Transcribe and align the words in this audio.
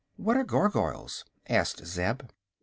"What 0.15 0.35
are 0.35 0.43
Gargoyles?" 0.43 1.25
asked 1.47 1.85
Zeb. 1.85 2.21